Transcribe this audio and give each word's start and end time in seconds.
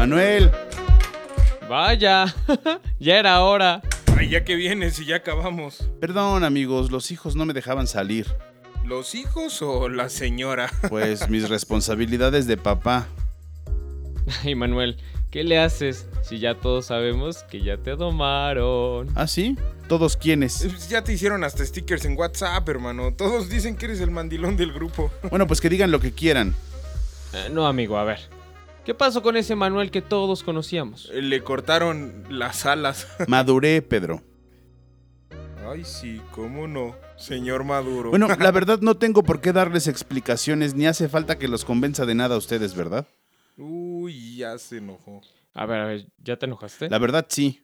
Manuel, 0.00 0.50
Vaya, 1.68 2.34
ya 2.98 3.18
era 3.18 3.42
hora. 3.42 3.82
Ay, 4.16 4.30
ya 4.30 4.44
que 4.44 4.54
vienes 4.54 4.98
y 4.98 5.04
ya 5.04 5.16
acabamos. 5.16 5.90
perdón 6.00 6.42
amigos, 6.42 6.90
los 6.90 7.10
hijos 7.10 7.36
no 7.36 7.44
me 7.44 7.52
dejaban 7.52 7.86
salir. 7.86 8.26
¿Los 8.82 9.14
hijos 9.14 9.60
o 9.60 9.90
la 9.90 10.08
señora? 10.08 10.70
Pues 10.88 11.28
mis 11.28 11.50
responsabilidades 11.50 12.46
de 12.46 12.56
papá. 12.56 13.08
Ay, 14.42 14.54
Manuel, 14.54 14.96
¿qué 15.30 15.44
le 15.44 15.58
haces 15.58 16.06
si 16.22 16.38
ya 16.38 16.54
todos 16.54 16.86
sabemos 16.86 17.42
que 17.50 17.60
ya 17.60 17.76
te 17.76 17.94
domaron? 17.94 19.10
¿Ah, 19.14 19.26
sí? 19.26 19.58
¿Todos 19.86 20.16
quiénes? 20.16 20.88
Ya 20.88 21.04
te 21.04 21.12
hicieron 21.12 21.44
hasta 21.44 21.62
stickers 21.62 22.06
en 22.06 22.16
WhatsApp, 22.16 22.66
hermano. 22.70 23.12
Todos 23.12 23.50
dicen 23.50 23.76
que 23.76 23.84
eres 23.84 24.00
el 24.00 24.10
mandilón 24.10 24.56
del 24.56 24.72
grupo. 24.72 25.10
Bueno, 25.28 25.46
pues 25.46 25.60
que 25.60 25.68
digan 25.68 25.90
lo 25.90 26.00
que 26.00 26.12
quieran. 26.12 26.54
Eh, 27.34 27.50
no, 27.52 27.66
amigo, 27.66 27.98
a 27.98 28.04
ver. 28.04 28.39
¿Qué 28.84 28.94
pasó 28.94 29.22
con 29.22 29.36
ese 29.36 29.54
Manuel 29.54 29.90
que 29.90 30.00
todos 30.00 30.42
conocíamos? 30.42 31.10
Le 31.12 31.42
cortaron 31.42 32.24
las 32.30 32.64
alas. 32.64 33.06
Maduré, 33.28 33.82
Pedro. 33.82 34.22
Ay, 35.68 35.84
sí, 35.84 36.20
cómo 36.32 36.66
no, 36.66 36.96
señor 37.16 37.64
Maduro. 37.64 38.10
Bueno, 38.10 38.26
la 38.38 38.50
verdad 38.50 38.80
no 38.80 38.96
tengo 38.96 39.22
por 39.22 39.40
qué 39.40 39.52
darles 39.52 39.86
explicaciones 39.86 40.74
ni 40.74 40.86
hace 40.86 41.08
falta 41.08 41.38
que 41.38 41.46
los 41.46 41.64
convenza 41.64 42.06
de 42.06 42.14
nada 42.14 42.34
a 42.34 42.38
ustedes, 42.38 42.74
¿verdad? 42.74 43.06
Uy, 43.56 44.36
ya 44.36 44.58
se 44.58 44.78
enojó. 44.78 45.20
A 45.52 45.66
ver, 45.66 45.80
a 45.80 45.84
ver, 45.84 46.06
¿ya 46.18 46.36
te 46.38 46.46
enojaste? 46.46 46.88
La 46.88 46.98
verdad 46.98 47.26
sí. 47.28 47.62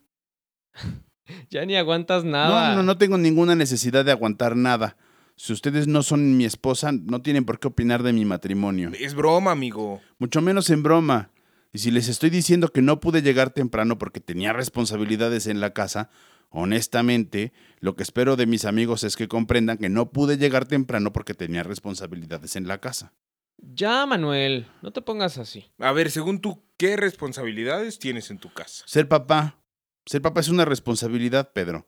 Ya 1.51 1.65
ni 1.67 1.75
aguantas 1.75 2.23
nada. 2.23 2.69
No, 2.69 2.77
no, 2.77 2.83
no 2.85 2.99
tengo 2.99 3.19
ninguna 3.19 3.57
necesidad 3.57 4.05
de 4.05 4.13
aguantar 4.13 4.55
nada. 4.55 4.97
Si 5.37 5.53
ustedes 5.53 5.87
no 5.87 6.03
son 6.03 6.37
mi 6.37 6.47
esposa, 6.47 6.93
no 6.93 7.21
tienen 7.21 7.45
por 7.45 7.59
qué 7.59 7.69
opinar 7.69 8.03
de 8.03 8.15
mi 8.15 8.25
matrimonio. 8.25 8.91
Es 8.99 9.15
broma, 9.15 9.51
amigo. 9.51 10.01
Mucho 10.19 10.41
menos 10.41 10.71
en 10.71 10.83
broma. 10.83 11.31
Y 11.75 11.79
si 11.79 11.91
les 11.91 12.09
estoy 12.09 12.31
diciendo 12.31 12.69
que 12.69 12.81
no 12.81 13.01
pude 13.01 13.21
llegar 13.21 13.51
temprano 13.51 13.99
porque 13.99 14.21
tenía 14.21 14.55
responsabilidades 14.55 15.47
en 15.47 15.61
la 15.61 15.75
casa, 15.75 16.09
honestamente, 16.49 17.53
lo 17.81 17.97
que 17.97 18.03
espero 18.03 18.37
de 18.37 18.47
mis 18.47 18.65
amigos 18.65 19.05
es 19.05 19.15
que 19.15 19.29
comprendan 19.29 19.77
que 19.77 19.91
no 19.91 20.11
pude 20.11 20.39
llegar 20.39 20.65
temprano 20.65 21.13
porque 21.13 21.35
tenía 21.35 21.63
responsabilidades 21.63 22.57
en 22.57 22.67
la 22.67 22.79
casa. 22.79 23.13
Ya, 23.59 24.07
Manuel, 24.07 24.67
no 24.81 24.91
te 24.91 25.03
pongas 25.03 25.37
así. 25.37 25.67
A 25.79 25.93
ver, 25.93 26.11
según 26.11 26.41
tú, 26.41 26.63
¿qué 26.79 26.97
responsabilidades 26.97 27.99
tienes 27.99 28.31
en 28.31 28.39
tu 28.39 28.53
casa? 28.53 28.85
Ser 28.87 29.07
papá. 29.07 29.59
Ser 30.07 30.23
papá 30.23 30.41
es 30.41 30.49
una 30.49 30.65
responsabilidad, 30.65 31.53
Pedro. 31.53 31.87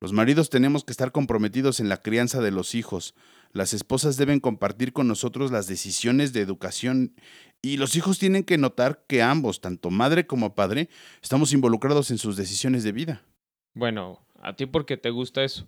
Los 0.00 0.12
maridos 0.12 0.50
tenemos 0.50 0.84
que 0.84 0.92
estar 0.92 1.12
comprometidos 1.12 1.80
en 1.80 1.88
la 1.88 1.98
crianza 1.98 2.40
de 2.40 2.50
los 2.50 2.74
hijos. 2.74 3.14
Las 3.52 3.72
esposas 3.72 4.16
deben 4.16 4.40
compartir 4.40 4.92
con 4.92 5.08
nosotros 5.08 5.50
las 5.50 5.66
decisiones 5.66 6.32
de 6.32 6.40
educación 6.40 7.14
y 7.62 7.78
los 7.78 7.96
hijos 7.96 8.18
tienen 8.18 8.44
que 8.44 8.58
notar 8.58 9.04
que 9.06 9.22
ambos, 9.22 9.60
tanto 9.60 9.90
madre 9.90 10.26
como 10.26 10.54
padre, 10.54 10.90
estamos 11.22 11.52
involucrados 11.52 12.10
en 12.10 12.18
sus 12.18 12.36
decisiones 12.36 12.84
de 12.84 12.92
vida. 12.92 13.22
Bueno, 13.72 14.20
a 14.42 14.54
ti 14.54 14.66
porque 14.66 14.96
te 14.96 15.10
gusta 15.10 15.42
eso. 15.42 15.66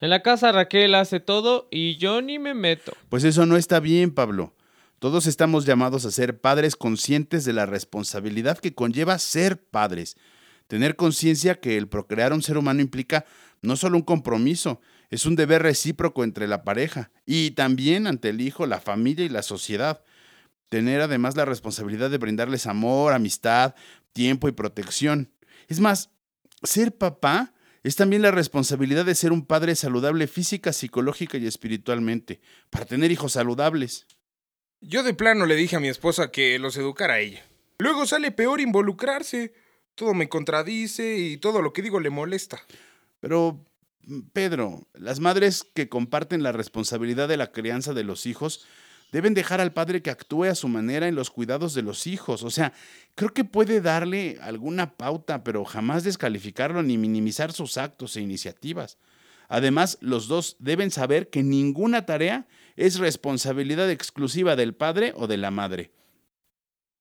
En 0.00 0.10
la 0.10 0.22
casa 0.22 0.52
Raquel 0.52 0.94
hace 0.94 1.20
todo 1.20 1.68
y 1.70 1.96
yo 1.96 2.22
ni 2.22 2.38
me 2.38 2.54
meto. 2.54 2.92
Pues 3.08 3.24
eso 3.24 3.46
no 3.46 3.56
está 3.56 3.80
bien, 3.80 4.12
Pablo. 4.12 4.54
Todos 4.98 5.26
estamos 5.26 5.66
llamados 5.66 6.06
a 6.06 6.10
ser 6.10 6.40
padres 6.40 6.76
conscientes 6.76 7.44
de 7.44 7.52
la 7.52 7.66
responsabilidad 7.66 8.58
que 8.58 8.74
conlleva 8.74 9.18
ser 9.18 9.62
padres. 9.62 10.16
Tener 10.66 10.96
conciencia 10.96 11.60
que 11.60 11.76
el 11.76 11.88
procrear 11.88 12.32
a 12.32 12.34
un 12.34 12.42
ser 12.42 12.56
humano 12.56 12.80
implica 12.80 13.26
no 13.64 13.76
solo 13.76 13.96
un 13.96 14.02
compromiso, 14.02 14.80
es 15.10 15.26
un 15.26 15.36
deber 15.36 15.62
recíproco 15.62 16.24
entre 16.24 16.48
la 16.48 16.64
pareja 16.64 17.10
y 17.26 17.52
también 17.52 18.06
ante 18.06 18.30
el 18.30 18.40
hijo, 18.40 18.66
la 18.66 18.80
familia 18.80 19.24
y 19.24 19.28
la 19.28 19.42
sociedad. 19.42 20.02
Tener 20.68 21.00
además 21.00 21.36
la 21.36 21.44
responsabilidad 21.44 22.10
de 22.10 22.18
brindarles 22.18 22.66
amor, 22.66 23.12
amistad, 23.12 23.74
tiempo 24.12 24.48
y 24.48 24.52
protección. 24.52 25.32
Es 25.68 25.80
más, 25.80 26.10
ser 26.62 26.96
papá 26.96 27.54
es 27.82 27.96
también 27.96 28.22
la 28.22 28.30
responsabilidad 28.30 29.04
de 29.04 29.14
ser 29.14 29.30
un 29.30 29.44
padre 29.44 29.76
saludable 29.76 30.26
física, 30.26 30.72
psicológica 30.72 31.36
y 31.36 31.46
espiritualmente, 31.46 32.40
para 32.70 32.86
tener 32.86 33.12
hijos 33.12 33.32
saludables. 33.32 34.06
Yo 34.80 35.02
de 35.02 35.14
plano 35.14 35.46
le 35.46 35.54
dije 35.54 35.76
a 35.76 35.80
mi 35.80 35.88
esposa 35.88 36.30
que 36.30 36.58
los 36.58 36.76
educara 36.76 37.14
a 37.14 37.20
ella. 37.20 37.44
Luego 37.78 38.06
sale 38.06 38.30
peor 38.30 38.60
involucrarse. 38.60 39.52
Todo 39.94 40.14
me 40.14 40.28
contradice 40.28 41.16
y 41.16 41.36
todo 41.36 41.62
lo 41.62 41.72
que 41.72 41.82
digo 41.82 42.00
le 42.00 42.10
molesta. 42.10 42.62
Pero, 43.24 43.64
mm, 44.02 44.20
Pedro, 44.34 44.86
las 44.92 45.18
madres 45.18 45.66
que 45.74 45.88
comparten 45.88 46.42
la 46.42 46.52
responsabilidad 46.52 47.26
de 47.26 47.38
la 47.38 47.52
crianza 47.52 47.94
de 47.94 48.04
los 48.04 48.26
hijos 48.26 48.66
deben 49.12 49.32
dejar 49.32 49.62
al 49.62 49.72
padre 49.72 50.02
que 50.02 50.10
actúe 50.10 50.44
a 50.44 50.54
su 50.54 50.68
manera 50.68 51.08
en 51.08 51.14
los 51.14 51.30
cuidados 51.30 51.72
de 51.72 51.80
los 51.80 52.06
hijos. 52.06 52.42
O 52.42 52.50
sea, 52.50 52.74
creo 53.14 53.32
que 53.32 53.44
puede 53.44 53.80
darle 53.80 54.36
alguna 54.42 54.98
pauta, 54.98 55.42
pero 55.42 55.64
jamás 55.64 56.04
descalificarlo 56.04 56.82
ni 56.82 56.98
minimizar 56.98 57.50
sus 57.54 57.78
actos 57.78 58.14
e 58.18 58.20
iniciativas. 58.20 58.98
Además, 59.48 59.96
los 60.02 60.28
dos 60.28 60.56
deben 60.58 60.90
saber 60.90 61.30
que 61.30 61.42
ninguna 61.42 62.04
tarea 62.04 62.46
es 62.76 62.98
responsabilidad 62.98 63.90
exclusiva 63.90 64.54
del 64.54 64.74
padre 64.74 65.14
o 65.16 65.26
de 65.26 65.38
la 65.38 65.50
madre. 65.50 65.92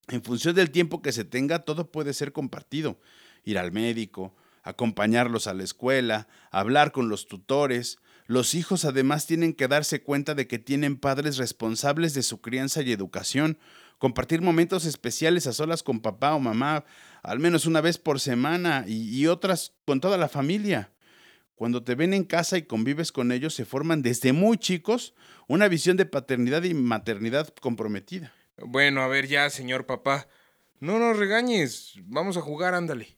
En 0.08 0.24
función 0.24 0.56
del 0.56 0.72
tiempo 0.72 1.02
que 1.02 1.12
se 1.12 1.26
tenga, 1.26 1.66
todo 1.66 1.92
puede 1.92 2.14
ser 2.14 2.32
compartido. 2.32 2.98
Ir 3.44 3.60
al 3.60 3.74
médico, 3.74 4.34
acompañarlos 4.64 5.48
a 5.48 5.54
la 5.54 5.64
escuela, 5.64 6.28
hablar 6.50 6.92
con 6.92 7.10
los 7.10 7.28
tutores. 7.28 8.00
Los 8.26 8.56
hijos 8.56 8.86
además 8.86 9.28
tienen 9.28 9.54
que 9.54 9.68
darse 9.68 10.02
cuenta 10.02 10.34
de 10.34 10.48
que 10.48 10.58
tienen 10.58 10.98
padres 10.98 11.38
responsables 11.38 12.14
de 12.14 12.24
su 12.24 12.42
crianza 12.42 12.82
y 12.82 12.92
educación, 12.92 13.60
compartir 14.00 14.42
momentos 14.42 14.86
especiales 14.86 15.46
a 15.46 15.54
solas 15.54 15.84
con 15.84 16.00
papá 16.00 16.34
o 16.34 16.40
mamá, 16.40 16.86
al 17.22 17.40
menos 17.40 17.66
una 17.66 17.82
vez 17.82 17.98
por 17.98 18.20
semana, 18.20 18.86
y, 18.88 19.28
otras 19.28 19.74
con 19.86 20.00
toda 20.00 20.18
la 20.18 20.30
familia. 20.30 20.92
Cuando 21.56 21.84
te 21.84 21.96
ven 21.96 22.14
en 22.14 22.24
casa 22.24 22.58
y 22.58 22.64
convives 22.64 23.12
con 23.12 23.32
ellos, 23.32 23.54
se 23.54 23.66
forman 23.66 24.02
desde 24.02 24.34
muy 24.34 24.58
chicos 24.58 25.14
una 25.48 25.68
visión 25.68 25.98
de 25.98 26.06
paternidad 26.06 26.64
y 26.64 26.74
maternidad 26.74 27.54
comprometida. 27.62 28.34
Bueno, 28.58 29.02
a 29.02 29.08
ver 29.08 29.28
ya, 29.28 29.50
señor 29.50 29.86
papá. 29.86 30.28
No 30.80 31.00
nos 31.00 31.18
regañes. 31.18 31.94
Vamos 32.04 32.36
a 32.38 32.42
jugar, 32.42 32.74
ándale. 32.74 33.18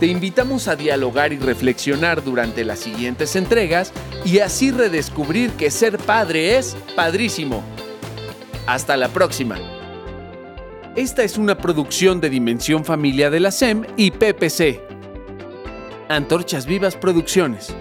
Te 0.00 0.06
invitamos 0.06 0.68
a 0.68 0.76
dialogar 0.76 1.32
y 1.32 1.38
reflexionar 1.38 2.22
durante 2.22 2.64
las 2.64 2.78
siguientes 2.78 3.34
entregas 3.34 3.92
y 4.24 4.38
así 4.38 4.70
redescubrir 4.70 5.50
que 5.52 5.72
ser 5.72 5.98
padre 5.98 6.56
es 6.56 6.76
padrísimo. 6.94 7.64
Hasta 8.66 8.96
la 8.96 9.08
próxima. 9.08 9.58
Esta 10.94 11.24
es 11.24 11.36
una 11.36 11.58
producción 11.58 12.20
de 12.20 12.30
Dimensión 12.30 12.84
Familia 12.84 13.28
de 13.28 13.40
la 13.40 13.50
SEM 13.50 13.86
y 13.96 14.12
PPC. 14.12 14.80
Antorchas 16.08 16.66
Vivas 16.66 16.94
Producciones. 16.94 17.74